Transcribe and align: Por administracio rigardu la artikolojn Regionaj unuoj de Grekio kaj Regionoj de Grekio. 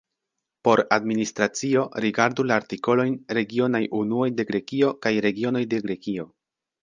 Por 0.67 0.79
administracio 0.99 1.83
rigardu 2.05 2.45
la 2.51 2.55
artikolojn 2.61 3.13
Regionaj 3.39 3.83
unuoj 3.99 4.29
de 4.39 4.47
Grekio 4.53 4.89
kaj 5.07 5.13
Regionoj 5.29 5.65
de 5.75 5.83
Grekio. 5.85 6.27